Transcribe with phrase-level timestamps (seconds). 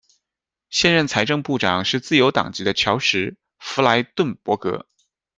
[0.71, 4.87] 现任财政部长是自由党籍的乔什·富来顿伯格。